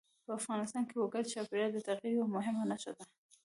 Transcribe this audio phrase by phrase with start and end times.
[0.25, 3.03] په افغانستان کې وګړي د چاپېریال د تغیر یوه مهمه نښه ده.